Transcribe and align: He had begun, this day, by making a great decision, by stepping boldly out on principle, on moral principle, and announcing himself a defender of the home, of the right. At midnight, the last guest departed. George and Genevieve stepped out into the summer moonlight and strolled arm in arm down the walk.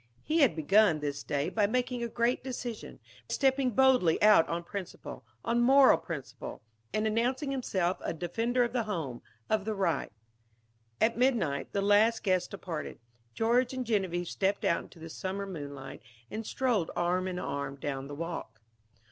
He 0.23 0.39
had 0.39 0.55
begun, 0.55 0.99
this 0.99 1.21
day, 1.21 1.49
by 1.49 1.67
making 1.67 2.01
a 2.01 2.07
great 2.07 2.43
decision, 2.43 2.97
by 3.29 3.33
stepping 3.33 3.69
boldly 3.69 4.19
out 4.19 4.49
on 4.49 4.63
principle, 4.63 5.23
on 5.45 5.61
moral 5.61 5.99
principle, 5.99 6.63
and 6.91 7.05
announcing 7.05 7.51
himself 7.51 7.99
a 8.01 8.11
defender 8.11 8.63
of 8.63 8.73
the 8.73 8.81
home, 8.89 9.21
of 9.47 9.63
the 9.63 9.75
right. 9.75 10.11
At 10.99 11.19
midnight, 11.19 11.71
the 11.73 11.83
last 11.83 12.23
guest 12.23 12.49
departed. 12.49 12.97
George 13.35 13.75
and 13.75 13.85
Genevieve 13.85 14.27
stepped 14.27 14.65
out 14.65 14.81
into 14.85 14.97
the 14.97 15.07
summer 15.07 15.45
moonlight 15.45 16.01
and 16.31 16.47
strolled 16.47 16.89
arm 16.95 17.27
in 17.27 17.37
arm 17.37 17.75
down 17.75 18.07
the 18.07 18.15
walk. 18.15 18.59